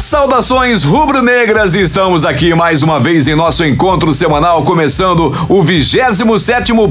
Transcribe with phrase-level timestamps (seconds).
[0.00, 6.24] Saudações rubro-negras, estamos aqui mais uma vez em nosso encontro semanal, começando o 27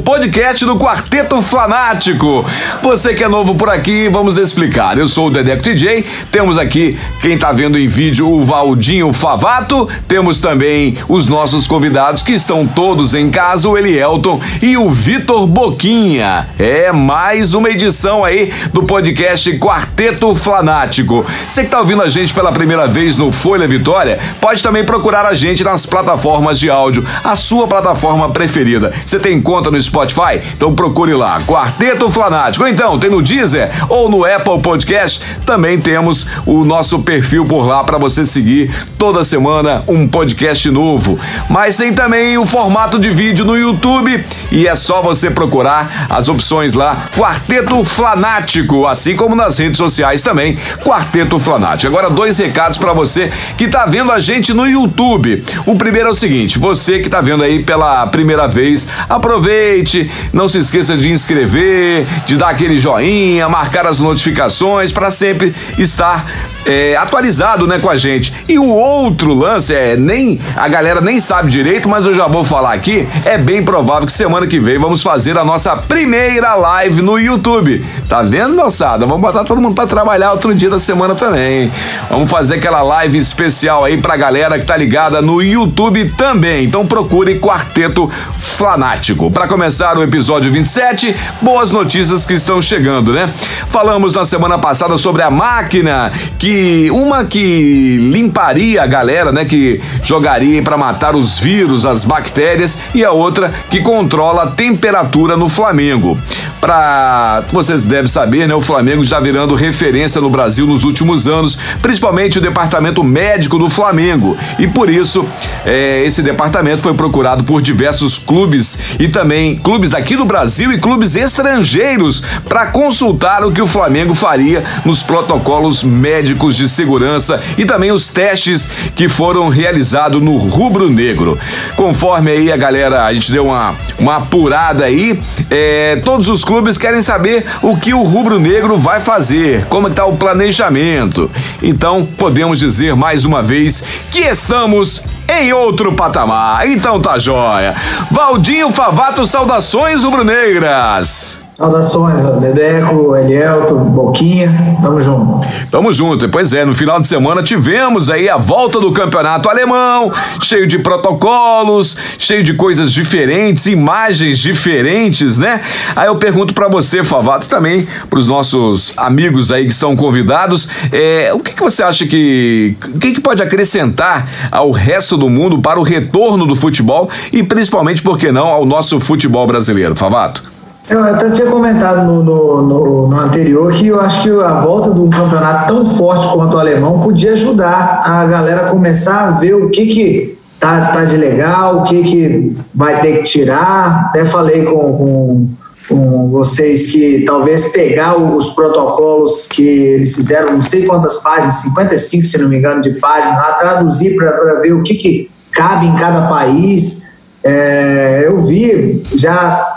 [0.03, 2.45] podcast do Quarteto Flanático.
[2.83, 4.95] Você que é novo por aqui, vamos explicar.
[4.95, 9.89] Eu sou o Dedeco DJ, temos aqui quem tá vendo em vídeo o Valdinho Favato,
[10.07, 15.47] temos também os nossos convidados que estão todos em casa, o Elielton e o Vitor
[15.47, 16.47] Boquinha.
[16.59, 21.25] É mais uma edição aí do podcast Quarteto Flanático.
[21.47, 24.83] Você que tá ouvindo a gente pela primeira vez, vez no Folha Vitória, pode também
[24.83, 28.91] procurar a gente nas plataformas de áudio, a sua plataforma preferida.
[29.05, 30.41] Você tem conta no Spotify?
[30.53, 32.65] Então procure lá, Quarteto Flanático.
[32.65, 37.65] Ou então, tem no Deezer ou no Apple Podcast, também temos o nosso perfil por
[37.65, 41.17] lá para você seguir toda semana um podcast novo.
[41.49, 46.27] Mas tem também o formato de vídeo no YouTube e é só você procurar as
[46.27, 51.87] opções lá, Quarteto Flanático, assim como nas redes sociais também, Quarteto Flanático.
[51.87, 55.43] Agora, dois recados para para você que tá vendo a gente no YouTube.
[55.65, 60.47] O primeiro é o seguinte: você que tá vendo aí pela primeira vez, aproveite, não
[60.47, 66.25] se esqueça de inscrever, de dar aquele joinha, marcar as notificações para sempre estar
[66.65, 68.33] é, atualizado, né, com a gente.
[68.47, 72.43] E o outro lance é nem a galera nem sabe direito, mas eu já vou
[72.43, 73.07] falar aqui.
[73.25, 77.85] É bem provável que semana que vem vamos fazer a nossa primeira live no YouTube.
[78.07, 79.05] Tá vendo, moçada?
[79.05, 81.71] Vamos botar todo mundo para trabalhar outro dia da semana também.
[82.09, 86.65] Vamos fazer aquela live especial aí pra galera que tá ligada no YouTube também.
[86.65, 89.29] Então procure Quarteto Fanático.
[89.31, 93.31] Para começar o episódio 27, boas notícias que estão chegando, né?
[93.69, 99.81] Falamos na semana passada sobre a máquina que uma que limparia a galera, né, que
[100.03, 105.49] jogaria para matar os vírus, as bactérias e a outra que controla a temperatura no
[105.49, 106.19] Flamengo.
[106.59, 111.57] Para vocês devem saber, né, o Flamengo está virando referência no Brasil nos últimos anos,
[111.81, 114.37] principalmente o departamento departamento médico do Flamengo.
[114.59, 115.27] E por isso,
[115.65, 120.79] é, esse departamento foi procurado por diversos clubes e também clubes daqui do Brasil e
[120.79, 127.65] clubes estrangeiros para consultar o que o Flamengo faria nos protocolos médicos de segurança e
[127.65, 131.39] também os testes que foram realizados no rubro negro.
[131.75, 135.19] Conforme aí a galera, a gente deu uma, uma apurada aí,
[135.49, 140.05] é, todos os clubes querem saber o que o rubro negro vai fazer, como está
[140.05, 141.31] o planejamento.
[141.63, 146.67] Então, podemos dizer mais uma vez que estamos em outro patamar.
[146.67, 147.75] Então tá jóia.
[148.11, 151.48] Valdinho Favato, saudações rubro-negras.
[151.59, 155.45] Saudações, Dedeco, Elielto, Boquinha, tamo junto.
[155.69, 160.09] Tamo junto, pois é, no final de semana tivemos aí a volta do campeonato alemão,
[160.41, 165.59] cheio de protocolos, cheio de coisas diferentes, imagens diferentes, né?
[165.97, 171.33] Aí eu pergunto para você, Favato, também pros nossos amigos aí que estão convidados, é,
[171.33, 175.61] o que, que você acha que, o que, que pode acrescentar ao resto do mundo
[175.61, 180.48] para o retorno do futebol e principalmente, por que não, ao nosso futebol brasileiro, Favato?
[180.89, 184.89] Eu até tinha comentado no, no, no, no, anterior que eu acho que a volta
[184.89, 189.31] de um campeonato tão forte quanto o alemão podia ajudar a galera a começar a
[189.31, 194.07] ver o que que tá, tá de legal, o que que vai ter que tirar.
[194.07, 195.47] Até falei com, com,
[195.87, 202.25] com vocês que talvez pegar os protocolos que eles fizeram, não sei quantas páginas, 55
[202.25, 205.95] se não me engano de páginas, lá, traduzir para ver o que que cabe em
[205.95, 207.09] cada país.
[207.43, 209.68] É, eu vi já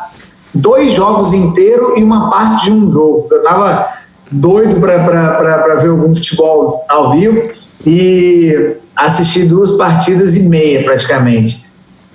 [0.54, 3.28] dois jogos inteiros e uma parte de um jogo.
[3.30, 3.88] Eu estava
[4.30, 7.50] doido para ver algum futebol ao vivo
[7.86, 11.70] e assisti duas partidas e meia praticamente.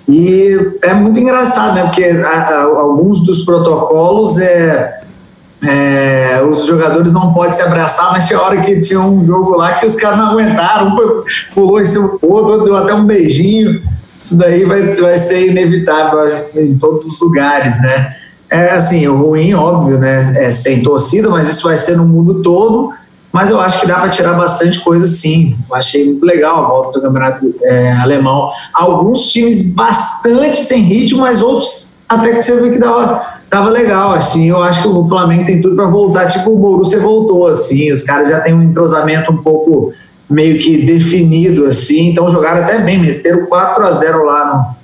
[0.08, 1.82] E é muito engraçado, né?
[1.82, 5.02] Porque a, a, alguns dos protocolos é,
[5.62, 9.74] é, os jogadores não podem se abraçar, mas tinha hora que tinha um jogo lá
[9.74, 10.96] que os caras não aguentaram,
[11.54, 13.82] pulou em cima do outro, deu até um beijinho.
[14.20, 18.16] Isso daí vai, vai ser inevitável em todos os lugares, né?
[18.50, 20.46] É assim, o ruim, óbvio, né?
[20.46, 22.92] É sem torcida, mas isso vai ser no mundo todo.
[23.30, 25.54] Mas eu acho que dá para tirar bastante coisa sim.
[25.68, 28.50] Eu achei muito legal a volta do campeonato é, alemão.
[28.72, 34.12] Alguns times bastante sem ritmo, mas outros até que você viu que dava, dava legal.
[34.12, 36.26] Assim, eu acho que o Flamengo tem tudo para voltar.
[36.26, 37.92] Tipo o Borussia voltou, assim.
[37.92, 39.92] Os caras já têm um entrosamento um pouco
[40.28, 44.76] meio que definido assim, então jogaram até bem, meteram 4 a 0 lá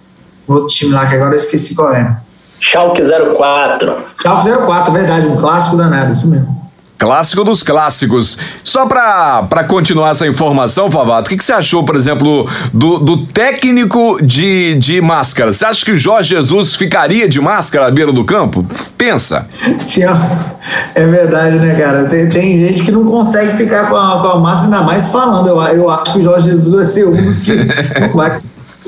[0.48, 2.23] no, no outro time lá, que agora eu esqueci qual era.
[2.64, 3.94] Schalke 04.
[4.22, 6.64] Schalke 04, verdade, um clássico danado, isso mesmo.
[6.96, 8.38] Clássico dos clássicos.
[8.62, 13.26] Só para continuar essa informação, Favato, o que, que, você achou, por exemplo, do, do
[13.26, 15.52] técnico de, de máscara?
[15.52, 18.64] Você acha que o Jorge Jesus ficaria de máscara à beira do campo?
[18.96, 19.46] Pensa.
[20.94, 22.04] É verdade, né, cara?
[22.04, 25.48] Tem, tem gente que não consegue ficar com a, com a máscara, ainda mais falando.
[25.48, 27.52] Eu, eu acho que o Jorge Jesus vai ser um dos que
[28.14, 28.38] vai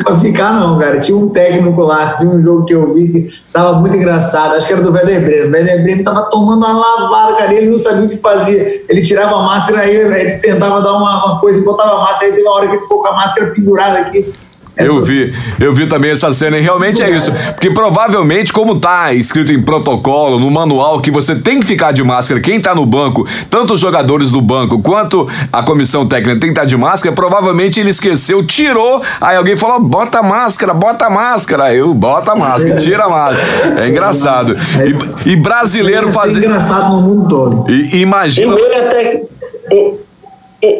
[0.02, 1.00] pra ficar, não, cara.
[1.00, 4.54] Tinha um técnico lá, de um jogo que eu vi que tava muito engraçado.
[4.54, 5.48] Acho que era do Werder Bremen.
[5.48, 7.54] O Werder Bremen tava tomando uma lavada, cara.
[7.54, 8.84] Ele não sabia o que fazia.
[8.88, 12.30] Ele tirava a máscara aí, ele tentava dar uma, uma coisa e botava a máscara.
[12.30, 14.32] Aí teve uma hora que ele ficou com a máscara pendurada aqui.
[14.76, 17.32] Eu vi, eu vi também essa cena e realmente é isso.
[17.52, 22.04] Porque provavelmente, como tá escrito em protocolo, no manual, que você tem que ficar de
[22.04, 26.50] máscara, quem tá no banco, tanto os jogadores do banco quanto a comissão técnica tem
[26.50, 31.08] que estar tá de máscara, provavelmente ele esqueceu, tirou, aí alguém falou: bota máscara, bota
[31.08, 31.64] máscara.
[31.64, 33.80] Aí eu, bota máscara, tira a máscara.
[33.80, 34.56] É engraçado.
[35.24, 36.42] E, e brasileiro fazer.
[36.42, 37.70] É engraçado no mundo todo.
[37.70, 38.54] E, imagina.
[38.54, 39.22] E até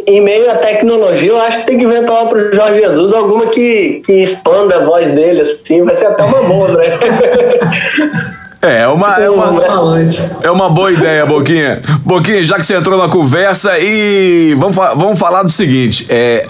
[0.06, 3.46] em meio à tecnologia, eu acho que tem que inventar para o Jorge Jesus alguma
[3.46, 6.84] que, que expanda a voz dele, assim, vai ser até uma boa, né?
[8.62, 9.62] É, é uma, é, uma,
[10.42, 11.82] é uma boa ideia, Boquinha.
[12.04, 16.46] Boquinha, já que você entrou na conversa, e vamos, vamos falar do seguinte: é,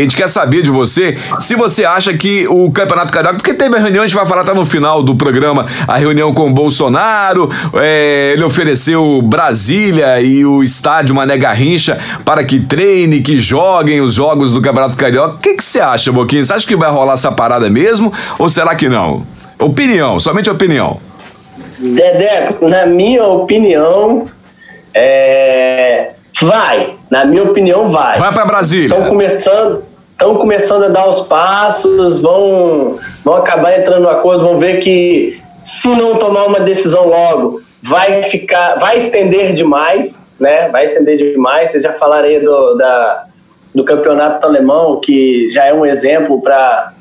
[0.00, 3.76] a gente quer saber de você se você acha que o Campeonato Carioca, porque teve
[3.76, 6.52] a reunião, a gente vai falar até no final do programa, a reunião com o
[6.52, 14.00] Bolsonaro, é, ele ofereceu Brasília e o estádio Mané Garrincha para que treine, que joguem
[14.00, 15.36] os jogos do Campeonato Carioca.
[15.36, 16.44] O que, que você acha, Boquinha?
[16.44, 19.26] Você acha que vai rolar essa parada mesmo ou será que não?
[19.58, 21.00] Opinião, somente opinião.
[21.78, 24.24] Dedé, na minha opinião,
[24.94, 26.10] é
[26.42, 28.18] Vai, na minha opinião, vai.
[28.18, 28.86] Vai para Brasília.
[28.86, 34.58] Estão começando, estão começando a dar os passos, vão, vão acabar entrando no acordo, vão
[34.58, 40.68] ver que se não tomar uma decisão logo, vai ficar, vai estender demais, né?
[40.68, 41.70] Vai estender demais.
[41.70, 43.24] Vocês já falaram aí do, da,
[43.74, 46.92] do campeonato alemão, que já é um exemplo para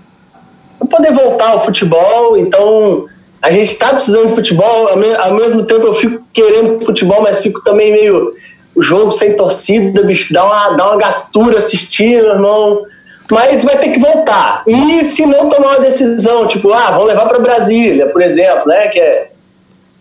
[0.90, 2.38] poder voltar ao futebol.
[2.38, 3.06] Então,
[3.42, 4.88] a gente está precisando de futebol.
[4.88, 8.32] Ao mesmo tempo, eu fico querendo futebol, mas fico também meio
[8.76, 12.84] o jogo sem torcida, bicho, dá uma, dá uma gastura assistir, meu irmão.
[13.30, 14.64] Mas vai ter que voltar.
[14.68, 18.88] E se não tomar uma decisão, tipo, ah, vamos levar para Brasília, por exemplo, né,
[18.90, 19.30] que é,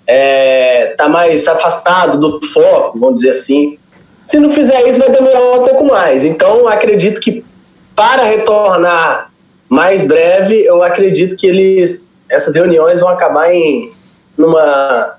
[0.07, 3.79] é, tá mais afastado do foco, vamos dizer assim.
[4.27, 6.25] Se não fizer isso, vai demorar um pouco mais.
[6.25, 7.45] Então, acredito que
[7.95, 9.31] para retornar
[9.69, 13.93] mais breve, eu acredito que eles essas reuniões vão acabar em
[14.39, 15.17] numa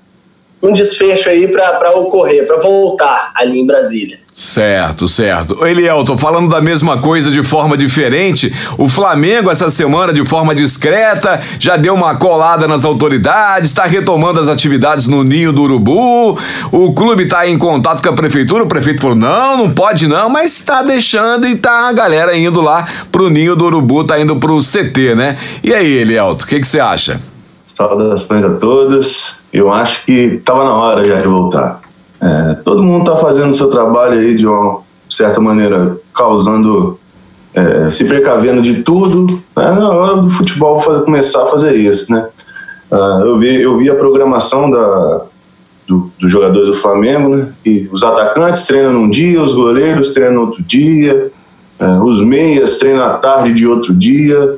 [0.62, 4.22] um desfecho aí para ocorrer, para voltar ali em Brasília.
[4.34, 5.66] Certo, certo.
[5.66, 11.38] Elielton, falando da mesma coisa de forma diferente, o Flamengo essa semana, de forma discreta,
[11.58, 16.38] já deu uma colada nas autoridades, está retomando as atividades no Ninho do Urubu.
[16.70, 20.30] O clube está em contato com a prefeitura, o prefeito falou: não, não pode não,
[20.30, 24.36] mas está deixando e tá a galera indo lá pro Ninho do Urubu, tá indo
[24.36, 25.36] pro CT, né?
[25.62, 27.20] E aí, Elielton, o que você acha?
[27.66, 29.41] Saudações a todos.
[29.52, 31.80] Eu acho que estava na hora já de voltar.
[32.20, 36.98] É, todo mundo está fazendo o seu trabalho aí de uma certa maneira, causando,
[37.54, 39.26] é, se precavendo de tudo.
[39.56, 42.26] É na hora do futebol fazer, começar a fazer isso, né?
[42.90, 45.22] Uh, eu, vi, eu vi a programação da,
[45.86, 47.48] do, dos jogadores do Flamengo, né?
[47.64, 51.30] E os atacantes treinam num dia, os goleiros treinam outro dia,
[51.78, 54.56] é, os meias treinam à tarde de outro dia.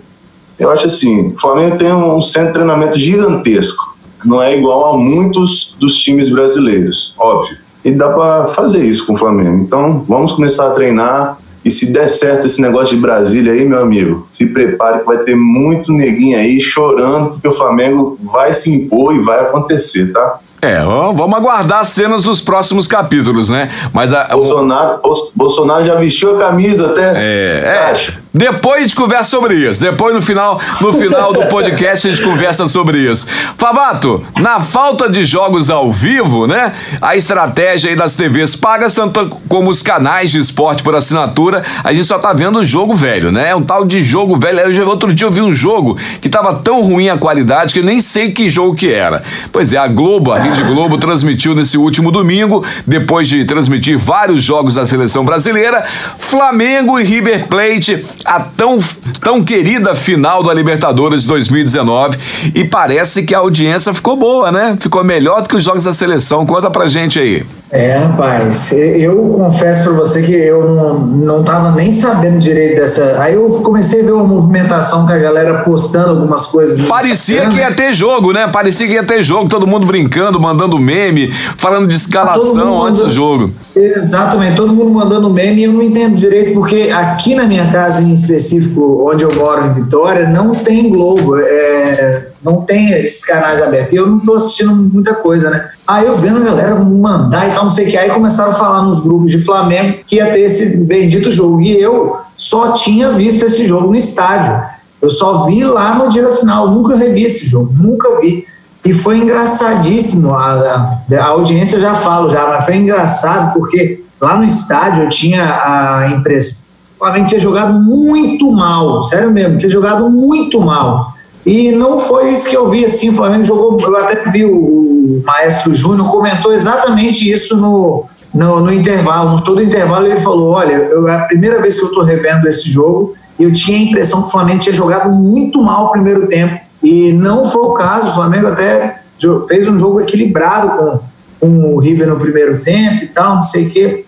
[0.59, 3.94] Eu acho assim, o Flamengo tem um centro de treinamento gigantesco.
[4.25, 7.59] Não é igual a muitos dos times brasileiros, óbvio.
[7.85, 9.62] E dá para fazer isso com o Flamengo.
[9.62, 11.38] Então, vamos começar a treinar.
[11.64, 15.19] E se der certo esse negócio de Brasília aí, meu amigo, se prepare que vai
[15.19, 20.40] ter muito neguinho aí chorando porque o Flamengo vai se impor e vai acontecer, tá?
[20.64, 23.68] É, vamos aguardar as cenas dos próximos capítulos, né?
[23.92, 25.12] Mas a, Bolsonaro, o...
[25.35, 27.12] Bolsonaro já vestiu a camisa até.
[27.16, 28.25] É, é.
[28.33, 29.80] Depois a gente conversa sobre isso.
[29.80, 33.28] Depois no final, no final do podcast a gente conversa sobre isso.
[33.56, 36.73] Favato, na falta de jogos ao vivo, né?
[37.00, 41.92] A estratégia aí das TVs pagas, tanto como os canais de esporte por assinatura, a
[41.92, 43.50] gente só tá vendo o jogo velho, né?
[43.50, 44.59] É um tal de jogo velho.
[44.61, 47.85] Eu, outro dia eu vi um jogo que tava tão ruim a qualidade que eu
[47.85, 49.23] nem sei que jogo que era.
[49.52, 54.45] Pois é, a Globo, a Rede Globo transmitiu nesse último domingo, depois de transmitir vários
[54.45, 55.85] jogos da seleção brasileira,
[56.17, 58.79] Flamengo e River Plate a tão,
[59.21, 62.17] tão querida final da Libertadores 2019
[62.55, 64.77] e parece que a audiência ficou boa, né?
[64.79, 66.47] Ficou melhor do que os jogos da seleção.
[66.47, 67.45] Conta pra gente aí.
[67.75, 73.16] É, rapaz, eu confesso para você que eu não, não tava nem sabendo direito dessa.
[73.19, 76.87] Aí eu comecei a ver uma movimentação com a galera postando algumas coisas.
[76.87, 78.47] Parecia que ia ter jogo, né?
[78.47, 83.11] Parecia que ia ter jogo, todo mundo brincando, mandando meme, falando de escalação antes do
[83.11, 83.50] jogo.
[83.75, 88.00] Exatamente, todo mundo mandando meme e eu não entendo direito, porque aqui na minha casa
[88.00, 91.37] em específico, onde eu moro em Vitória, não tem Globo.
[91.40, 93.93] É não tem esses canais abertos.
[93.93, 95.71] E eu não tô assistindo muita coisa, né?
[95.87, 97.97] Aí eu vendo a galera mandar e tal, não sei o que.
[97.97, 101.63] Aí começaram a falar nos grupos de Flamengo que ia ter esse bendito jogo.
[101.63, 104.63] E eu só tinha visto esse jogo no estádio.
[105.01, 106.71] Eu só vi lá no dia da final.
[106.71, 108.47] Nunca revi esse jogo, nunca vi.
[108.85, 110.35] E foi engraçadíssimo.
[110.35, 115.09] A, a, audiência eu já falo já, mas foi engraçado porque lá no estádio eu
[115.09, 119.03] tinha a impressão o Flamengo tinha jogado muito mal.
[119.05, 121.13] Sério mesmo, tinha jogado muito mal.
[121.47, 125.23] E não foi isso que eu vi, assim, o Flamengo jogou, eu até vi o,
[125.25, 130.73] Maestro Júnior comentou exatamente isso no, no, no, intervalo, no todo intervalo ele falou, olha,
[130.73, 134.23] eu, é a primeira vez que eu estou revendo esse jogo, eu tinha a impressão
[134.23, 138.09] que o Flamengo tinha jogado muito mal o primeiro tempo, e não foi o caso,
[138.09, 139.01] o Flamengo até
[139.47, 141.01] fez um jogo equilibrado com,
[141.41, 144.07] com o River no primeiro tempo e tal, não sei o que,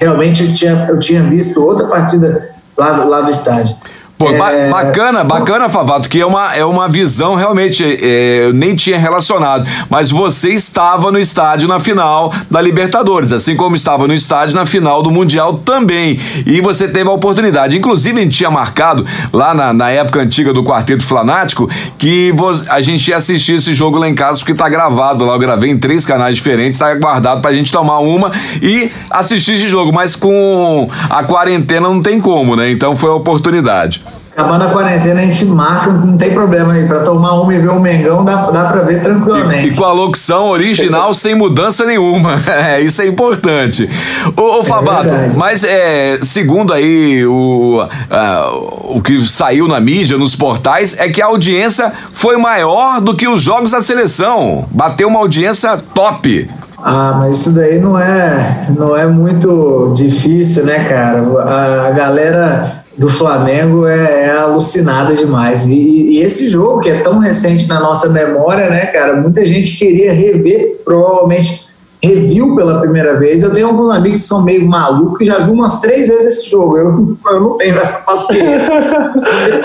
[0.00, 3.76] realmente eu tinha, eu tinha visto outra partida lá, lá do estádio.
[4.20, 4.68] Pô, é...
[4.68, 9.66] bacana, bacana, Favato, que é uma, é uma visão realmente, é, eu nem tinha relacionado,
[9.88, 14.66] mas você estava no estádio na final da Libertadores, assim como estava no estádio na
[14.66, 19.54] final do Mundial também, e você teve a oportunidade, inclusive a gente tinha marcado lá
[19.54, 22.30] na, na época antiga do Quarteto Flanático, que
[22.68, 25.70] a gente ia assistir esse jogo lá em casa, porque tá gravado lá, eu gravei
[25.70, 30.14] em três canais diferentes, tá guardado pra gente tomar uma e assistir esse jogo, mas
[30.14, 34.09] com a quarentena não tem como, né, então foi a oportunidade.
[34.32, 36.86] Acabando a quarentena, a gente marca, não tem problema aí.
[36.86, 39.68] Pra tomar uma e ver um Mengão, dá, dá pra ver tranquilamente.
[39.68, 42.40] E, e com a locução original, sem mudança nenhuma.
[42.50, 43.88] É, isso é importante.
[44.36, 50.18] Ô, ô Fabato, é mas é, segundo aí o, uh, o que saiu na mídia,
[50.18, 54.66] nos portais, é que a audiência foi maior do que os jogos da seleção.
[54.70, 56.50] Bateu uma audiência top.
[56.82, 61.22] Ah, mas isso daí não é, não é muito difícil, né, cara?
[61.42, 65.64] A, a galera do Flamengo é, é alucinada demais.
[65.64, 69.16] E, e, esse jogo, que é tão recente na nossa memória, né, cara?
[69.16, 71.70] Muita gente queria rever, provavelmente
[72.02, 73.42] reviu pela primeira vez.
[73.42, 76.50] Eu tenho alguns amigos que são meio malucos e já vi umas três vezes esse
[76.50, 76.76] jogo.
[76.76, 78.70] Eu, eu não tenho essa paciência.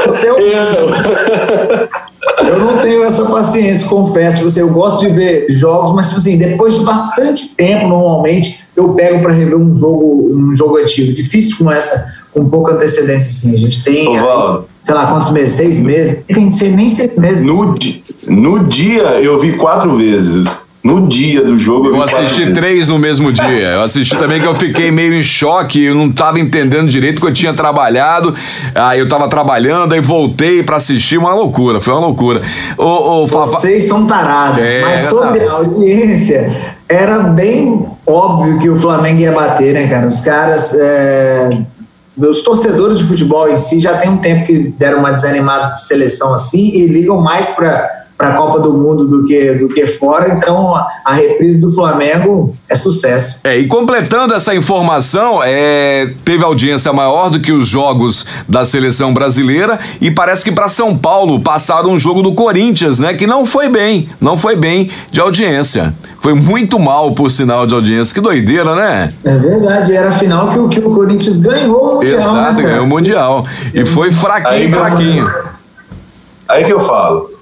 [0.08, 0.38] Você é um...
[2.48, 4.44] Eu não tenho essa paciência, confesso.
[4.44, 8.94] Você, eu gosto de ver jogos, mas tipo assim, depois de bastante tempo, normalmente, eu
[8.94, 11.14] pego para rever um jogo, um jogo antigo.
[11.14, 13.54] Difícil com essa com pouca antecedência, sim.
[13.54, 15.54] A gente tem, aí, sei lá, quantos meses?
[15.54, 16.20] Seis meses?
[16.28, 17.46] Tem que ser nem seis meses.
[17.46, 17.78] No,
[18.28, 20.66] no dia, eu vi quatro vezes.
[20.84, 21.88] No dia do jogo.
[21.88, 23.70] Eu, eu assisti três no mesmo dia.
[23.70, 27.26] Eu assisti também que eu fiquei meio em choque, eu não estava entendendo direito que
[27.26, 28.36] eu tinha trabalhado.
[28.76, 32.42] Aí eu estava trabalhando, aí voltei para assistir, uma loucura, foi uma loucura.
[32.78, 35.54] Ô, ô, Vocês são tarados, é, mas sobre tá.
[35.54, 36.56] a audiência,
[36.88, 40.06] era bem óbvio que o Flamengo ia bater, né, cara?
[40.06, 40.76] Os caras.
[40.78, 41.50] É
[42.18, 45.86] os torcedores de futebol em si já tem um tempo que deram uma desanimada de
[45.86, 49.86] seleção assim e ligam mais para para a Copa do Mundo do que, do que
[49.88, 53.46] fora, então a reprise do Flamengo é sucesso.
[53.46, 59.14] É, e completando essa informação, é, teve audiência maior do que os jogos da seleção
[59.14, 63.46] brasileira e parece que para São Paulo passaram um jogo do Corinthians, né, que não
[63.46, 65.94] foi bem, não foi bem de audiência.
[66.20, 68.14] Foi muito mal por sinal de audiência.
[68.16, 69.14] Que doideira, né?
[69.24, 72.20] É verdade, era a final que o, que o Corinthians ganhou o Mundial.
[72.20, 73.46] Exato, né, ganhou o Mundial.
[73.74, 75.32] E foi fraquinho, fraquinho.
[76.48, 77.35] Aí que eu falo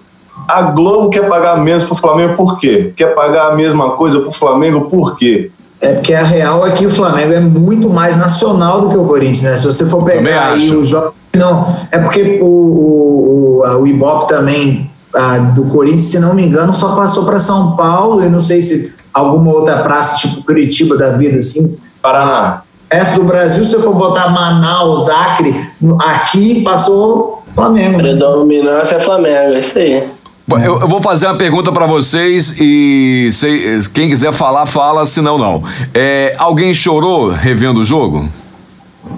[0.47, 2.93] a Globo quer pagar menos para o Flamengo por quê?
[2.95, 5.51] Quer pagar a mesma coisa para o Flamengo por quê?
[5.79, 9.03] É porque a real é que o Flamengo é muito mais nacional do que o
[9.03, 9.55] Corinthians, né?
[9.55, 11.13] Se você for pegar aí o jogo.
[11.35, 16.45] Não, é porque o, o, o, o Ibope também, a, do Corinthians, se não me
[16.45, 20.95] engano, só passou para São Paulo e não sei se alguma outra praça, tipo Curitiba
[20.95, 21.77] da vida, assim.
[22.01, 22.63] Paraná.
[22.89, 25.67] Essa do Brasil, se eu for botar Manaus, Acre,
[25.99, 27.97] aqui passou Flamengo.
[27.97, 30.03] Predominância é Flamengo, é isso aí.
[30.49, 35.37] Eu, eu, vou fazer uma pergunta para vocês e se, quem quiser falar, fala, senão
[35.37, 35.63] não.
[35.93, 38.27] É, alguém chorou revendo o jogo?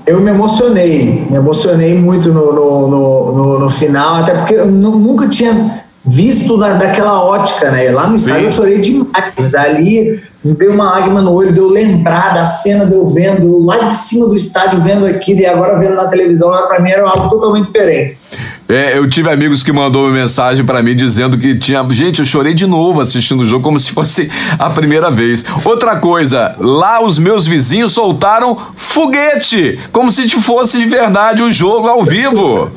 [0.06, 5.28] Eu me emocionei, me emocionei muito no, no, no, no, final, até porque eu nunca
[5.28, 7.90] tinha visto da, daquela ótica, né?
[7.90, 11.68] Lá no estádio eu chorei demais, ali me veio uma lágrima no olho de eu
[11.68, 15.80] lembrar da cena de eu vendo lá de cima do estádio, vendo aquilo e agora
[15.80, 18.18] vendo na televisão, para mim era algo totalmente diferente.
[18.68, 21.86] É, eu tive amigos que mandou uma mensagem para mim dizendo que tinha.
[21.92, 25.46] Gente, eu chorei de novo assistindo o jogo, como se fosse a primeira vez.
[25.64, 31.88] Outra coisa, lá os meus vizinhos soltaram foguete, como se fosse de verdade o jogo
[31.88, 32.72] ao vivo.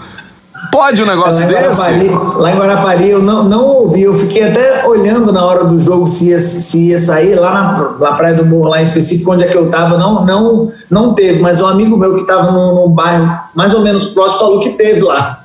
[0.70, 1.80] Pode um negócio lá desse?
[1.80, 5.78] Guarapari, lá em Guarapari eu não, não ouvi, eu fiquei até olhando na hora do
[5.80, 9.32] jogo se ia, se ia sair, lá na, na Praia do Morro, lá em específico,
[9.32, 12.50] onde é que eu tava, não, não, não teve, mas um amigo meu que tava
[12.50, 15.37] num, num bairro mais ou menos próximo falou que teve lá.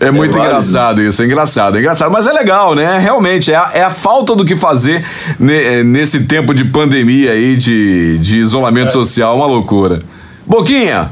[0.00, 2.10] É muito é engraçado isso, é engraçado, é engraçado.
[2.10, 2.98] Mas é legal, né?
[2.98, 5.04] Realmente, é a, é a falta do que fazer
[5.38, 8.90] ne, nesse tempo de pandemia aí, de, de isolamento é.
[8.90, 10.00] social, uma loucura.
[10.48, 11.10] Boquinha,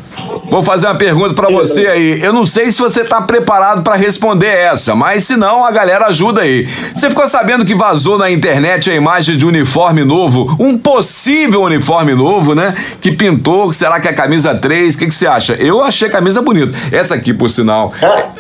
[0.49, 2.23] vou fazer uma pergunta para você aí.
[2.23, 6.07] Eu não sei se você tá preparado para responder essa, mas se não, a galera
[6.07, 6.67] ajuda aí.
[6.95, 12.15] Você ficou sabendo que vazou na internet a imagem de uniforme novo, um possível uniforme
[12.15, 12.75] novo, né?
[12.99, 14.95] Que pintou, será que é a camisa 3?
[14.95, 15.53] O que, que você acha?
[15.53, 16.75] Eu achei a camisa bonita.
[16.91, 17.93] Essa aqui, por sinal,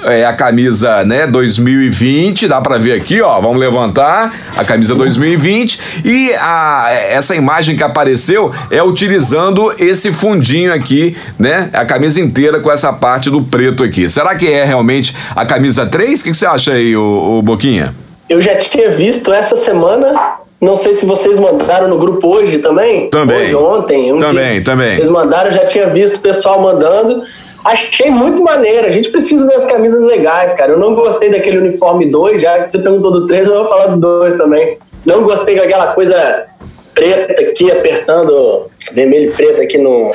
[0.04, 3.38] é a camisa, né, 2020, dá para ver aqui, ó.
[3.38, 10.72] Vamos levantar a camisa 2020 e a essa imagem que apareceu é utilizando esse fundinho
[10.72, 11.68] aqui aqui, né?
[11.72, 14.08] A camisa inteira com essa parte do preto aqui.
[14.08, 16.20] Será que é realmente a camisa 3?
[16.20, 17.92] O que, você acha aí, o, o Boquinha?
[18.28, 23.10] Eu já tinha visto essa semana não sei se vocês mandaram no grupo hoje também.
[23.10, 23.54] Também.
[23.54, 24.12] Hoje, ontem.
[24.12, 24.64] Um também, dia.
[24.64, 24.94] também.
[24.94, 27.22] Eles mandaram, já tinha visto o pessoal mandando.
[27.62, 28.86] Achei muito maneiro.
[28.86, 30.72] A gente precisa das camisas legais, cara.
[30.72, 33.88] Eu não gostei daquele uniforme 2, já que você perguntou do 3, eu vou falar
[33.88, 34.78] do 2 também.
[35.04, 36.46] Não gostei daquela coisa
[36.94, 40.10] preta aqui, apertando vermelho e preto aqui no,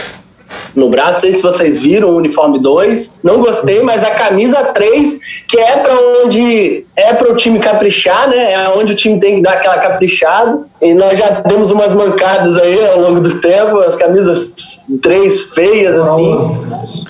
[0.75, 1.13] no braço.
[1.13, 3.19] Não sei se vocês viram o uniforme 2.
[3.23, 8.29] Não gostei, mas a camisa 3, que é para onde é para o time caprichar,
[8.29, 8.53] né?
[8.53, 10.61] É onde o time tem que dar aquela caprichada.
[10.81, 15.95] E nós já demos umas mancadas aí ao longo do tempo, as camisas três feias
[15.95, 16.37] assim.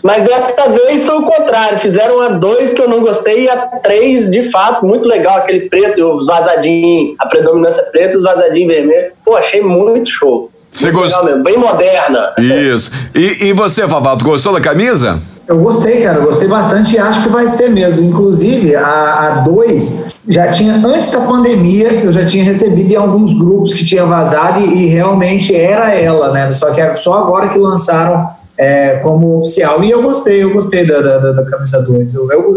[0.03, 1.77] Mas dessa vez foi o contrário.
[1.77, 5.69] Fizeram a 2 que eu não gostei e a 3 de fato muito legal, aquele
[5.69, 9.13] preto, os vazadinhos, a predominância preta, os vazadinhos vermelhos.
[9.23, 10.49] Pô, achei muito show.
[10.71, 11.43] Você gostou?
[11.43, 12.33] Bem moderna.
[12.37, 12.91] Isso.
[13.13, 15.19] E, e você, Favato, gostou da camisa?
[15.47, 18.05] Eu gostei, cara, eu gostei bastante e acho que vai ser mesmo.
[18.05, 23.73] Inclusive, a 2 já tinha, antes da pandemia, eu já tinha recebido em alguns grupos
[23.73, 26.53] que tinha vazado e, e realmente era ela, né?
[26.53, 29.83] Só que é só agora que lançaram é, como oficial.
[29.83, 32.13] E eu gostei, eu gostei da, da, da camisa 2.
[32.13, 32.55] Eu, eu,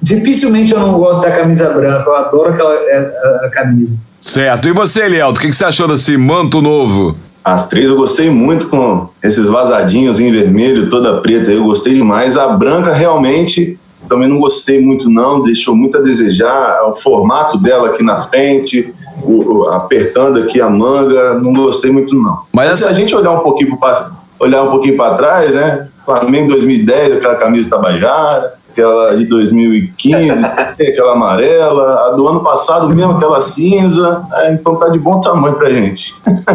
[0.00, 3.96] dificilmente eu não gosto da camisa branca, eu adoro aquela é, a, a camisa.
[4.22, 4.68] Certo.
[4.68, 7.16] E você, Elielto, o que, que você achou desse manto novo?
[7.44, 12.36] A atriz eu gostei muito com esses vazadinhos em vermelho, toda preta, eu gostei demais.
[12.36, 16.82] A branca realmente também não gostei muito não, deixou muito a desejar.
[16.88, 22.14] O formato dela aqui na frente, o, o, apertando aqui a manga, não gostei muito
[22.14, 22.40] não.
[22.52, 22.84] Mas essa...
[22.84, 25.88] se a gente olhar um pouquinho para olhar um pouquinho para trás, né?
[26.04, 33.12] Flamengo 2010, aquela camisa tabajara, aquela de 2015, aquela amarela, a do ano passado mesmo,
[33.12, 36.14] aquela cinza, é, então tá de bom tamanho pra gente.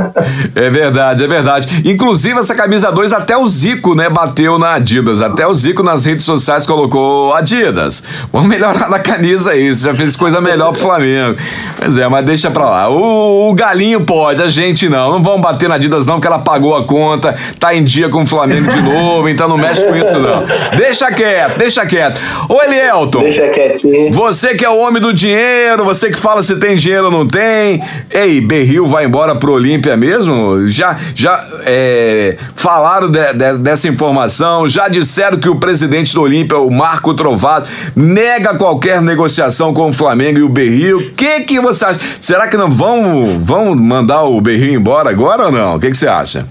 [0.55, 1.83] é verdade, é verdade.
[1.85, 6.05] Inclusive essa camisa 2 até o Zico, né, bateu na Adidas, até o Zico nas
[6.05, 10.81] redes sociais colocou Adidas, vamos melhorar na camisa aí, você já fez coisa melhor pro
[10.81, 11.37] Flamengo.
[11.77, 12.89] Pois é, mas deixa pra lá.
[12.89, 16.39] O, o Galinho pode, a gente não, não vamos bater na Adidas não, que ela
[16.39, 19.95] pagou a conta, tá em dia com o Flamengo de novo, então não mexe com
[19.95, 20.45] isso não.
[20.77, 22.14] Deixa quieto, deixa quieto quieto.
[22.49, 23.19] Ô, Elielton.
[23.19, 24.11] Deixa quietinho.
[24.11, 27.27] Você que é o homem do dinheiro, você que fala se tem dinheiro ou não
[27.27, 27.81] tem.
[28.11, 30.67] Ei, Berril vai embora pro Olímpia mesmo?
[30.67, 36.57] Já, já é, falaram de, de, dessa informação, já disseram que o presidente do Olímpia,
[36.57, 40.97] o Marco Trovado, nega qualquer negociação com o Flamengo e o Berril.
[40.97, 41.99] O que que você acha?
[42.19, 45.75] Será que não vão, vão mandar o Berril embora agora ou não?
[45.75, 46.45] O que que você acha?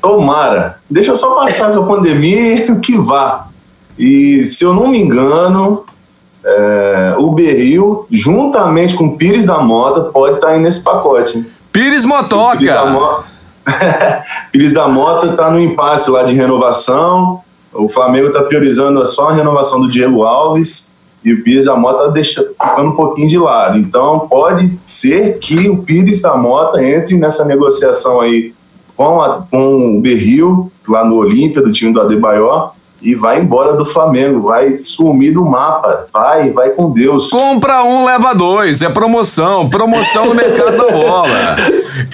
[0.00, 0.76] Tomara.
[0.88, 3.47] Deixa só passar essa pandemia que vá.
[3.98, 5.84] E, se eu não me engano,
[6.44, 11.44] é, o Berril, juntamente com o Pires da Mota, pode estar tá aí nesse pacote.
[11.72, 12.58] Pires Motoca!
[12.58, 13.24] Pires da, Mo...
[14.52, 17.40] Pires da Mota está no impasse lá de renovação.
[17.72, 22.02] O Flamengo está priorizando só a renovação do Diego Alves e o Pires da Mota
[22.02, 23.78] está deixando, ficando um pouquinho de lado.
[23.78, 28.54] Então pode ser que o Pires da Mota entre nessa negociação aí
[28.96, 33.76] com, a, com o Berril, lá no Olímpia, do time do Adebayor, e vai embora
[33.76, 37.30] do Flamengo, vai sumir do mapa, vai, vai com Deus.
[37.30, 41.56] Compra um, leva dois, é promoção, promoção no mercado da bola.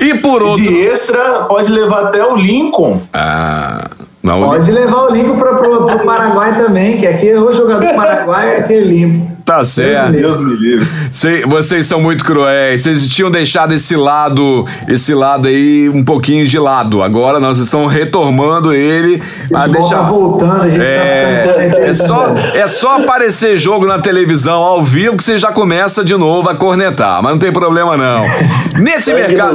[0.00, 0.62] E por outro...
[0.62, 3.00] De extra, pode levar até o Lincoln.
[3.12, 3.90] Ah...
[4.22, 5.52] Não, Pode levar o Lincoln para
[5.96, 9.33] o Paraguai também, que aqui o jogador do Paraguai é aquele limpo.
[9.44, 10.12] Tá certo.
[10.12, 10.88] Deus me livre.
[11.12, 12.80] Cê- vocês são muito cruéis.
[12.80, 17.02] Vocês tinham deixado esse lado, esse lado aí um pouquinho de lado.
[17.02, 19.22] Agora nós estamos retomando ele.
[19.52, 23.98] A tá voltando, a gente tá ficando É, é, só, é só aparecer jogo na
[23.98, 27.98] televisão ao vivo que você já começa de novo a cornetar, mas não tem problema
[27.98, 28.24] não.
[28.80, 29.54] Nesse mercado.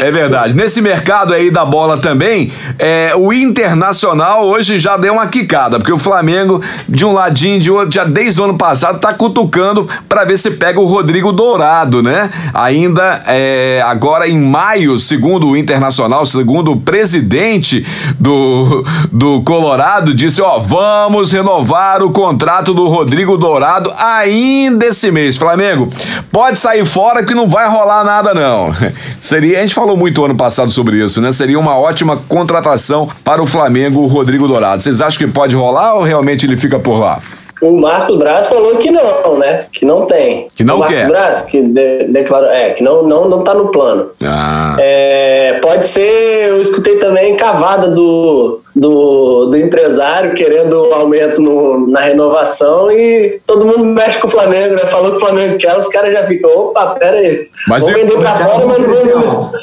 [0.00, 0.52] É verdade.
[0.54, 5.92] Nesse mercado aí da bola também, é, o Internacional hoje já deu uma quicada, porque
[5.92, 10.24] o Flamengo, de um ladinho de outro, já desde o ano passado, tá cutucando pra
[10.24, 12.30] ver se pega o Rodrigo Dourado, né?
[12.54, 17.86] Ainda é, agora em maio, segundo o Internacional, segundo o presidente
[18.18, 25.36] do, do Colorado, disse: ó, vamos renovar o contrato do Rodrigo Dourado ainda esse mês.
[25.36, 25.88] Flamengo,
[26.32, 28.74] pode sair fora que não vai rolar nada, não.
[29.20, 31.30] Seria, a gente falou muito ano passado sobre isso, né?
[31.30, 34.82] Seria uma ótima contratação para o Flamengo, o Rodrigo Dourado.
[34.82, 37.20] Vocês acham que pode rolar ou realmente ele fica por lá?
[37.60, 39.64] O Marcos Braz falou que não, né?
[39.72, 40.48] Que não tem.
[40.54, 41.08] Que não o Marcos quer.
[41.08, 44.10] Braz, que de- declarou, é, que não, não, não tá no plano.
[44.22, 44.76] Ah.
[44.78, 52.00] É, pode ser, eu escutei também cavada do, do, do empresário querendo aumento no- na
[52.00, 54.78] renovação e todo mundo mexe com o Flamengo, né?
[54.86, 57.48] Falou que o Flamengo quer, os caras já ficam, opa, pera aí.
[57.66, 59.52] Mas Vamos vender pra fora, mas não vamos.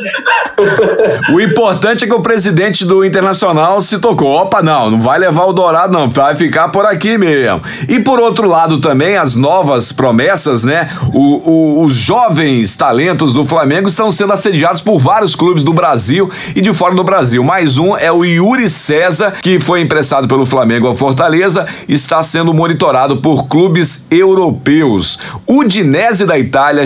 [1.34, 4.30] O importante é que o presidente do Internacional se tocou.
[4.42, 6.10] Opa, não, não vai levar o Dourado, não.
[6.10, 7.62] Vai ficar por aqui mesmo.
[7.90, 10.90] E por outro lado também, as novas promessas, né?
[11.14, 11.50] O-
[11.80, 16.62] o- os jovens talentos do Flamengo estão sendo assediados por vários clubes do Brasil e
[16.62, 17.44] de fora do Brasil.
[17.44, 19.05] Mais um é o Yuri César,
[19.42, 25.20] que foi emprestado pelo Flamengo ao Fortaleza, está sendo monitorado por clubes europeus.
[25.46, 26.84] O Dinese da Itália,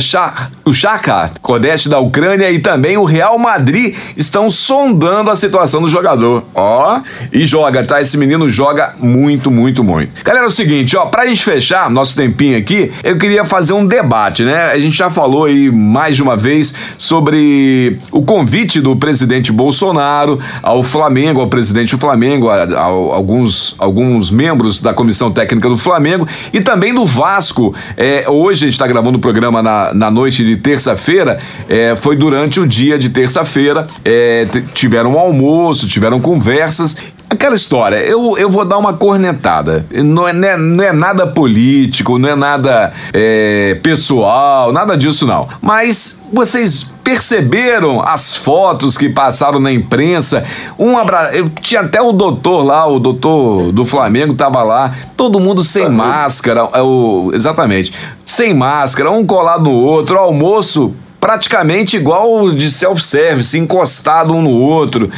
[0.66, 1.32] o Shakhtar
[1.70, 6.44] Donetsk da Ucrânia e também o Real Madrid estão sondando a situação do jogador.
[6.56, 7.02] Ó,
[7.32, 8.02] e joga, tá?
[8.02, 10.24] Esse menino joga muito, muito, muito.
[10.24, 13.86] Galera, é o seguinte, ó, pra gente fechar nosso tempinho aqui, eu queria fazer um
[13.86, 14.72] debate, né?
[14.72, 20.40] A gente já falou aí mais de uma vez sobre o convite do presidente Bolsonaro
[20.64, 25.78] ao Flamengo, ao presidente do Flamengo, a, a- alguns, alguns membros da comissão técnica do
[25.78, 27.74] Flamengo e também do Vasco.
[27.96, 32.16] É, hoje a gente está gravando o programa na, na noite de terça-feira, é, foi
[32.16, 36.98] durante o dia de terça-feira, é, tiveram um almoço, tiveram conversas
[37.30, 39.86] Aquela história, eu, eu vou dar uma cornetada.
[39.92, 45.28] Não é, não é, não é nada político, não é nada é, pessoal, nada disso
[45.28, 45.48] não.
[45.62, 50.44] Mas vocês perceberam as fotos que passaram na imprensa?
[50.78, 51.30] Um abra...
[51.36, 55.88] eu Tinha até o doutor lá, o doutor do Flamengo tava lá, todo mundo sem
[55.88, 57.30] máscara, é o...
[57.32, 57.94] exatamente,
[58.26, 65.12] sem máscara, um colado no outro, almoço praticamente igual de self-service, encostado um no outro.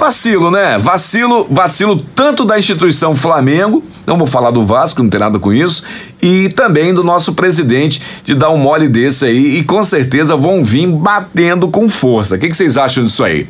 [0.00, 0.78] Vacilo, né?
[0.78, 5.52] Vacilo, vacilo tanto da instituição Flamengo, não vou falar do Vasco, não tem nada com
[5.52, 5.84] isso,
[6.22, 10.64] e também do nosso presidente de dar um mole desse aí e com certeza vão
[10.64, 12.36] vir batendo com força.
[12.36, 13.46] O que, que vocês acham disso aí?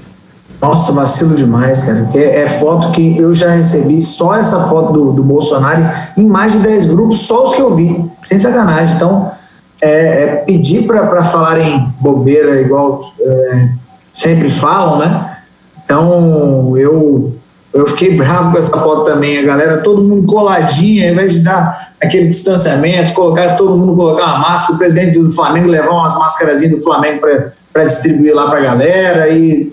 [0.60, 2.02] Nossa, vacilo demais, cara.
[2.02, 6.50] Porque é foto que eu já recebi, só essa foto do, do Bolsonaro, em mais
[6.50, 8.04] de 10 grupos, só os que eu vi.
[8.24, 8.96] Sem sacanagem.
[8.96, 9.30] Então,
[9.80, 13.68] é, é pedir para falarem bobeira, igual é,
[14.12, 15.29] sempre falam, né?
[15.90, 17.36] Então, eu,
[17.74, 19.38] eu fiquei bravo com essa foto também.
[19.38, 24.24] A galera, todo mundo coladinho, ao invés de dar aquele distanciamento, colocar todo mundo colocar
[24.26, 27.20] uma máscara, o presidente do Flamengo levar umas máscarazinhas do Flamengo
[27.72, 29.72] para distribuir lá para a galera e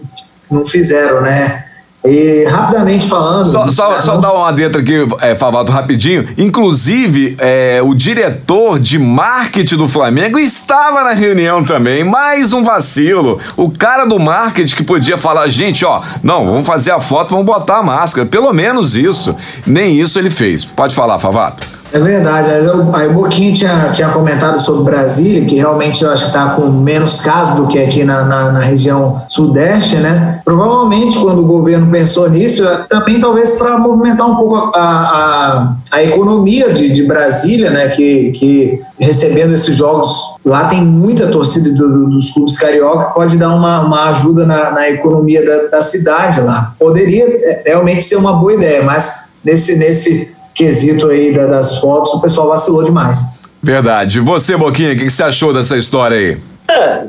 [0.50, 1.66] não fizeram, né?
[2.08, 3.46] E rapidamente falando.
[3.46, 6.28] Só, só, só dar uma dentro aqui, é, Favato, rapidinho.
[6.38, 12.04] Inclusive, é, o diretor de marketing do Flamengo estava na reunião também.
[12.04, 13.40] Mais um vacilo.
[13.56, 17.46] O cara do marketing que podia falar, gente, ó, não, vamos fazer a foto, vamos
[17.46, 18.28] botar a máscara.
[18.28, 19.36] Pelo menos isso.
[19.66, 20.64] Nem isso ele fez.
[20.64, 21.77] Pode falar, Favato.
[21.94, 22.50] É verdade.
[22.94, 26.68] Aí o Boquinho tinha, tinha comentado sobre Brasília, que realmente eu acho que está com
[26.68, 30.42] menos casos do que aqui na, na, na região sudeste, né?
[30.44, 35.74] Provavelmente, quando o governo pensou nisso, é também talvez para movimentar um pouco a, a,
[35.94, 37.88] a economia de, de Brasília, né?
[37.90, 43.38] Que, que recebendo esses jogos, lá tem muita torcida do- do- dos clubes carioca, pode
[43.38, 46.74] dar uma, uma ajuda na, na economia da, da cidade lá.
[46.78, 52.14] Poderia é, realmente ser uma boa ideia, mas nesse, nesse quesito aí da- das fotos,
[52.16, 53.38] o pessoal vacilou demais.
[53.64, 54.18] Verdade.
[54.18, 56.38] E você, Boquinha, o que, que você achou dessa história aí?
[56.70, 57.04] É,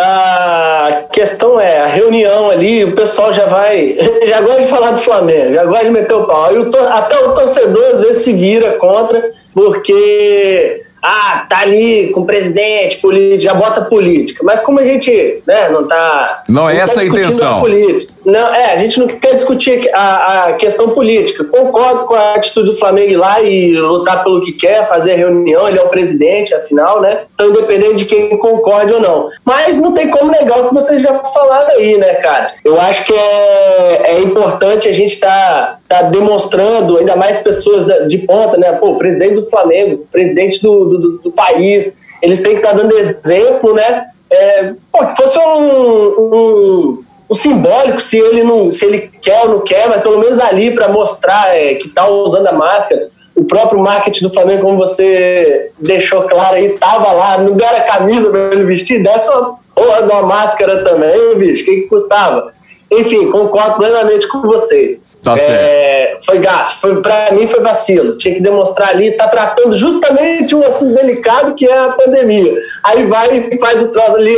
[0.00, 3.96] a questão é, a reunião ali, o pessoal já vai,
[4.28, 6.54] já gosta de falar do Flamengo, já gosta de meter o pau.
[6.54, 9.22] E o tor- até o torcedor às vezes se vira contra,
[9.54, 14.42] porque, ah, tá ali com o presidente, político, já bota política.
[14.44, 16.44] Mas como a gente né, não tá...
[16.48, 17.60] Não é tá essa a intenção.
[17.60, 18.12] política.
[18.24, 21.44] Não, é, a gente não quer discutir a, a, questão política.
[21.44, 25.16] Concordo com a atitude do Flamengo ir lá e lutar pelo que quer, fazer a
[25.16, 27.22] reunião, ele é o presidente, afinal, né?
[27.34, 29.28] Então, independente de quem concorde ou não.
[29.44, 32.46] Mas não tem como negar o que vocês já falaram aí, né, cara?
[32.64, 38.08] Eu acho que é, é importante a gente estar tá, tá demonstrando, ainda mais pessoas
[38.08, 38.72] de ponta, né?
[38.72, 42.96] Pô, presidente do Flamengo, presidente do, do, do país, eles têm que estar tá dando
[42.96, 44.06] exemplo, né?
[44.30, 49.48] É, pô, que fosse um, um o simbólico, se ele não, se ele quer ou
[49.48, 53.08] não quer, mas pelo menos ali para mostrar é, que está usando a máscara.
[53.34, 57.80] O próprio marketing do Flamengo, como você deixou claro aí, tava lá, não deram a
[57.80, 62.50] camisa para ele vestir, dessa porra de uma máscara também, bicho, o que, que custava?
[62.90, 64.98] Enfim, concordo plenamente com vocês.
[65.22, 68.16] Tá é, foi gafe, foi, pra mim foi vacilo.
[68.16, 72.52] Tinha que demonstrar ali, tá tratando justamente um assunto delicado que é a pandemia.
[72.82, 74.34] Aí vai e faz o troço ali,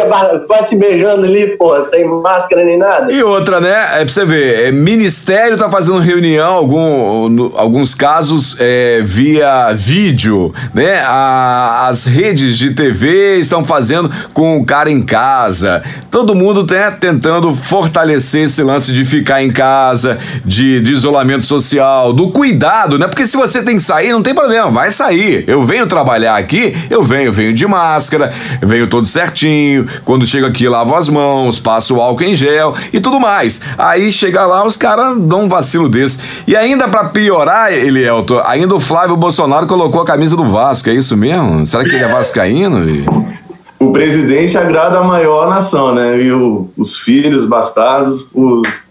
[0.46, 3.10] vai se beijando ali, porra, sem máscara nem nada.
[3.10, 3.72] E outra, né?
[3.94, 9.72] É pra você ver, é, ministério tá fazendo reunião, algum, no, alguns casos é, via
[9.72, 11.02] vídeo, né?
[11.06, 15.82] A, as redes de TV estão fazendo com o cara em casa.
[16.10, 22.12] Todo mundo tá tentando fortalecer esse lance de ficar em casa, de de, isolamento social,
[22.12, 23.06] do cuidado, né?
[23.06, 25.44] Porque se você tem que sair, não tem problema, vai sair.
[25.46, 29.86] Eu venho trabalhar aqui, eu venho, venho de máscara, venho todo certinho.
[30.04, 33.60] Quando chego aqui, lavo as mãos, passo álcool em gel e tudo mais.
[33.76, 36.20] Aí chega lá, os caras dão um vacilo desse.
[36.46, 40.94] E ainda para piorar, Elielto, ainda o Flávio Bolsonaro colocou a camisa do Vasco, é
[40.94, 41.66] isso mesmo?
[41.66, 42.84] Será que ele é vascaíno?
[43.84, 46.20] o presidente agrada a maior nação, né?
[46.22, 48.83] E o, os filhos bastardos, os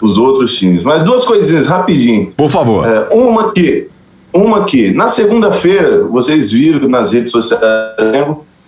[0.00, 0.82] os outros times.
[0.82, 2.32] Mas duas coisinhas rapidinho.
[2.36, 2.86] Por favor.
[2.86, 3.88] É, uma que,
[4.32, 7.64] uma que na segunda-feira vocês viram nas redes sociais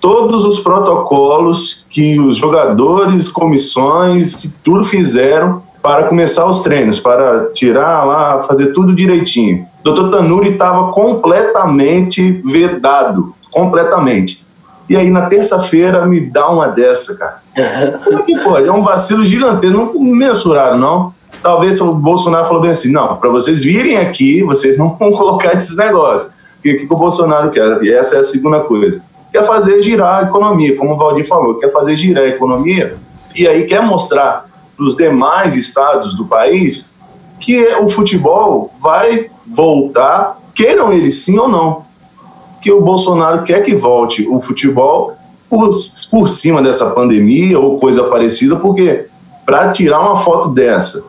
[0.00, 8.04] todos os protocolos que os jogadores, comissões, tudo fizeram para começar os treinos, para tirar
[8.04, 9.66] lá, fazer tudo direitinho.
[9.80, 14.46] O doutor Tanuri estava completamente vedado, completamente.
[14.88, 17.40] E aí na terça-feira me dá uma dessa, cara.
[18.04, 18.68] Como é que pode?
[18.68, 23.30] É um vacilo gigantesco, não mensuraram, não talvez o Bolsonaro falou bem assim: não, para
[23.30, 26.32] vocês virem aqui, vocês não vão colocar esses negócios.
[26.58, 27.72] O que, que o Bolsonaro quer?
[27.82, 29.00] E essa é a segunda coisa.
[29.32, 32.96] Quer fazer girar a economia, como o Valdir falou, quer fazer girar a economia
[33.36, 36.92] e aí quer mostrar para os demais estados do país
[37.38, 41.82] que o futebol vai voltar, queiram eles sim ou não.
[42.60, 45.14] Que o Bolsonaro quer que volte o futebol
[45.48, 45.70] por,
[46.10, 49.06] por cima dessa pandemia ou coisa parecida, porque
[49.44, 51.04] para tirar uma foto dessa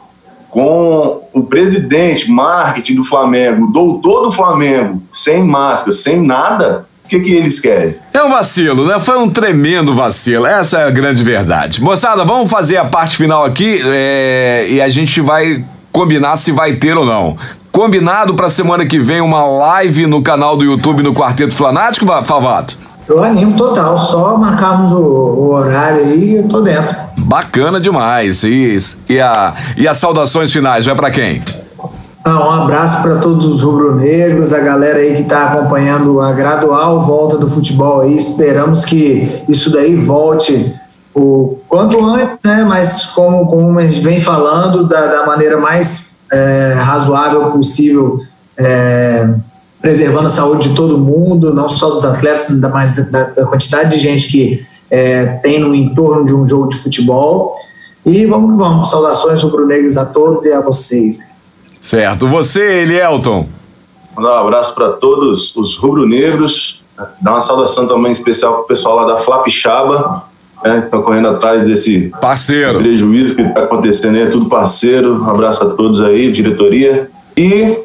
[0.50, 7.20] com o presidente, marketing do Flamengo, doutor do Flamengo, sem máscara, sem nada, o que,
[7.20, 7.96] que eles querem?
[8.14, 9.00] É um vacilo, né?
[9.00, 10.46] Foi um tremendo vacilo.
[10.46, 11.82] Essa é a grande verdade.
[11.82, 14.68] Moçada, vamos fazer a parte final aqui é...
[14.70, 17.36] e a gente vai combinar se vai ter ou não.
[17.72, 22.78] Combinado para semana que vem uma live no canal do YouTube no Quarteto Flanático, Favato?
[23.10, 26.96] Eu animo total, só marcarmos o, o horário aí e eu tô dentro.
[27.18, 28.44] Bacana demais.
[28.44, 28.78] E,
[29.10, 31.42] e, a, e as saudações finais, vai para quem?
[32.24, 37.02] Ah, um abraço para todos os rubro-negros, a galera aí que está acompanhando a gradual
[37.02, 38.16] volta do futebol aí.
[38.16, 40.76] Esperamos que isso daí volte
[41.16, 42.64] o quanto antes, né?
[42.64, 48.20] Mas como, como a gente vem falando, da, da maneira mais é, razoável possível.
[48.56, 49.28] É,
[49.82, 53.92] preservando a saúde de todo mundo, não só dos atletas, ainda mais da, da quantidade
[53.92, 57.56] de gente que é, tem no entorno de um jogo de futebol.
[58.06, 58.90] E vamos que vamos.
[58.90, 61.20] Saudações rubro-negros a todos e a vocês.
[61.80, 62.28] Certo.
[62.28, 63.48] Você, Elielton.
[64.16, 66.84] Mandar um abraço para todos os rubro-negros.
[67.22, 70.24] Dar uma saudação também especial para o pessoal lá da Flapixaba,
[70.62, 75.22] né, estão correndo atrás desse parceiro prejuízo que está acontecendo aí, é tudo parceiro.
[75.22, 77.10] Um abraço a todos aí, diretoria.
[77.38, 77.78] E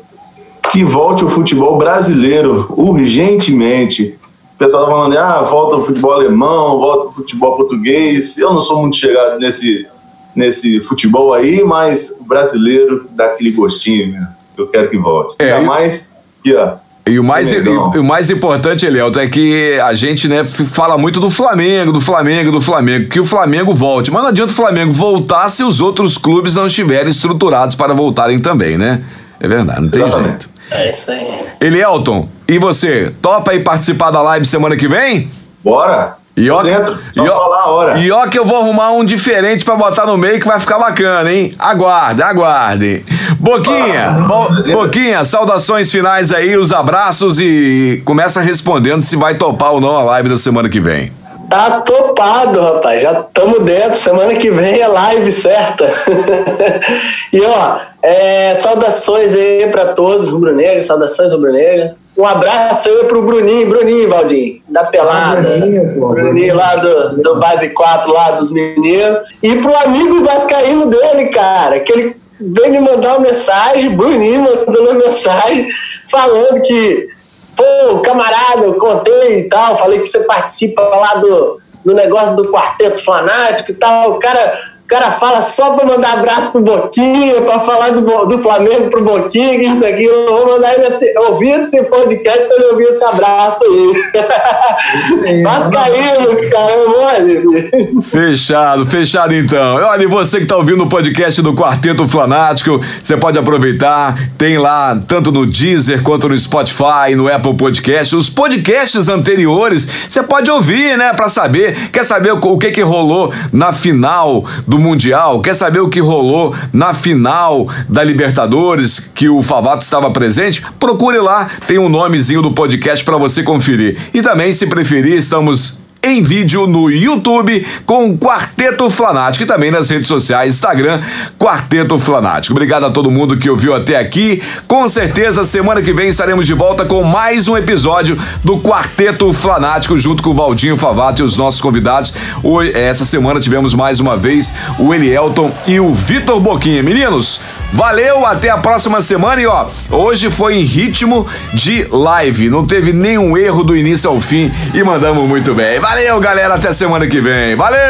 [0.75, 4.19] que volte o futebol brasileiro urgentemente.
[4.57, 8.37] O pessoal tá falando, ah, volta o futebol alemão, volta o futebol português.
[8.37, 9.87] Eu não sou muito chegado nesse,
[10.35, 14.29] nesse futebol aí, mas o brasileiro dá aquele gostinho, né?
[14.59, 15.37] Eu quero que volte.
[15.39, 16.73] É, Ainda mais que, ó,
[17.07, 17.59] e o mais, e,
[17.99, 22.51] o mais importante, Elielto, é que a gente né, fala muito do Flamengo, do Flamengo,
[22.51, 24.11] do Flamengo, que o Flamengo volte.
[24.11, 28.41] Mas não adianta o Flamengo voltar se os outros clubes não estiverem estruturados para voltarem
[28.41, 29.03] também, né?
[29.39, 30.31] É verdade, não tem Exatamente.
[30.31, 30.54] jeito.
[30.75, 31.49] É isso aí.
[31.61, 33.13] Elielton, e você?
[33.23, 35.29] Topa aí participar da live semana que vem?
[35.63, 36.17] Bora!
[36.37, 37.99] E ó, dentro, só e ó, falar a hora.
[37.99, 40.81] E ó que eu vou arrumar um diferente para botar no meio que vai ficar
[40.81, 41.55] bacana, hein?
[41.57, 43.05] Aguardem, aguardem.
[43.39, 49.75] Boquinha, ah, bo, Boquinha, saudações finais aí, os abraços e começa respondendo se vai topar
[49.75, 51.13] ou não a live da semana que vem.
[51.49, 53.01] Tá topado, rapaz.
[53.01, 53.97] Já estamos dentro.
[53.97, 55.85] Semana que vem é live certa.
[57.33, 61.97] e ó, é, saudações aí para todos, rubro-negros, saudações rubro-negras.
[62.15, 65.41] Um abraço aí pro Bruninho, Bruninho, Valdir, da Pelada.
[65.41, 69.21] Bruninho, pô, Bruninho lá do, do Base 4, lá dos meninos.
[69.43, 74.83] E pro amigo vascaíno dele, cara, que ele veio me mandar uma mensagem, Bruninho mandou
[74.83, 75.71] uma mensagem
[76.11, 77.09] falando que
[77.57, 82.53] pô, camarada, eu contei e tal, falei que você participa lá do, do negócio do
[82.53, 84.11] quarteto fanático e tal.
[84.11, 88.39] O cara o cara fala só para mandar abraço pro Boquinha, para falar do, do
[88.43, 90.05] Flamengo pro Boquinha, que isso aqui.
[90.05, 95.43] Eu vou mandar ele assim, ouvir esse podcast para ele ouvir esse abraço aí.
[95.43, 99.77] Vascaíno, caramba, Fechado, fechado então.
[99.77, 104.15] Olha, e você que tá ouvindo o podcast do Quarteto Flanático, você pode aproveitar.
[104.37, 108.15] Tem lá, tanto no Deezer quanto no Spotify, no Apple Podcast.
[108.15, 111.15] Os podcasts anteriores, você pode ouvir, né?
[111.15, 111.89] Para saber.
[111.91, 116.01] Quer saber o que que rolou na final do do Mundial, quer saber o que
[116.01, 120.65] rolou na final da Libertadores, que o Favato estava presente?
[120.81, 123.97] Procure lá, tem um nomezinho do podcast para você conferir.
[124.13, 129.89] E também, se preferir, estamos em vídeo no YouTube com Quarteto Flanático e também nas
[129.89, 131.01] redes sociais, Instagram,
[131.39, 132.53] Quarteto Flanático.
[132.53, 134.43] Obrigado a todo mundo que ouviu até aqui.
[134.69, 139.97] Com certeza, semana que vem estaremos de volta com mais um episódio do Quarteto Flanático,
[139.97, 142.13] junto com o Valdinho Favato e os nossos convidados.
[142.43, 146.83] Hoje, essa semana tivemos mais uma vez o Elielton e o Vitor Boquinha.
[146.83, 147.41] Meninos,
[147.75, 152.93] Valeu, até a próxima semana e ó, hoje foi em ritmo de live, não teve
[152.93, 155.81] nenhum erro do início ao fim e mandamos muito bem.
[155.81, 157.57] Valeu, galera, até semana que vem.
[157.57, 157.81] Valeu!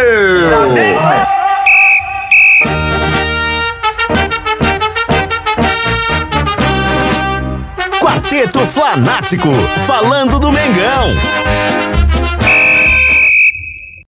[8.00, 9.52] Quarteto Fanático,
[9.86, 11.93] falando do Mengão.